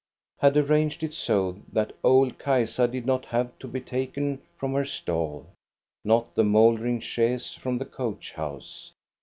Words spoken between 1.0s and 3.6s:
it so that old Kajsa did not have